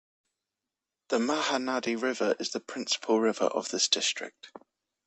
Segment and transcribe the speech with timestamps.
[1.09, 4.49] The Mahanadi River is the principal river of this district.